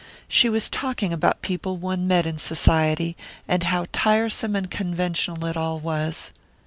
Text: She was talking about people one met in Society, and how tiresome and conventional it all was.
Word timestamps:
She 0.27 0.49
was 0.49 0.67
talking 0.67 1.13
about 1.13 1.43
people 1.43 1.77
one 1.77 2.07
met 2.07 2.25
in 2.25 2.39
Society, 2.39 3.15
and 3.47 3.61
how 3.61 3.85
tiresome 3.91 4.55
and 4.55 4.65
conventional 4.71 5.45
it 5.45 5.55
all 5.55 5.79
was. 5.79 6.31